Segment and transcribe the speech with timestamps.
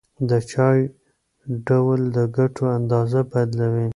[0.29, 0.79] د چای
[1.67, 3.87] ډول د ګټو اندازه بدلوي.